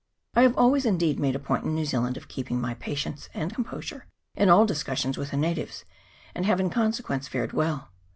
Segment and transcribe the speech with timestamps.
[0.33, 3.53] I have always indeed made a point in New Zealand of keeping my patience and
[3.53, 5.85] composure in all discussions with the natives,
[6.33, 7.91] and have in consequence fared well.